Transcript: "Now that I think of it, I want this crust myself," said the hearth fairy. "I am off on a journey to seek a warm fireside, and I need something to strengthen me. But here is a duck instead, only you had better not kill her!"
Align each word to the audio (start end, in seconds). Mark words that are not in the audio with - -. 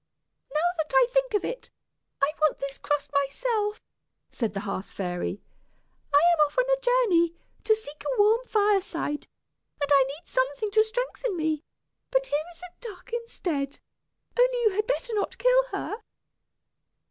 "Now 0.51 0.65
that 0.77 0.91
I 0.95 1.05
think 1.13 1.35
of 1.35 1.45
it, 1.45 1.69
I 2.23 2.31
want 2.41 2.57
this 2.57 2.79
crust 2.79 3.11
myself," 3.13 3.79
said 4.31 4.55
the 4.55 4.61
hearth 4.61 4.87
fairy. 4.87 5.43
"I 6.11 6.17
am 6.33 6.39
off 6.47 6.57
on 6.57 6.65
a 6.75 6.81
journey 6.81 7.35
to 7.65 7.75
seek 7.75 8.03
a 8.03 8.19
warm 8.19 8.43
fireside, 8.47 9.27
and 9.79 9.91
I 9.93 10.03
need 10.05 10.25
something 10.25 10.71
to 10.71 10.83
strengthen 10.83 11.37
me. 11.37 11.61
But 12.09 12.25
here 12.25 12.45
is 12.51 12.63
a 12.63 12.73
duck 12.81 13.13
instead, 13.13 13.77
only 14.39 14.61
you 14.63 14.69
had 14.71 14.87
better 14.87 15.13
not 15.13 15.37
kill 15.37 15.65
her!" 15.65 15.97